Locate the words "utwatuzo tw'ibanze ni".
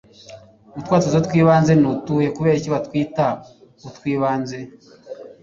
0.79-1.87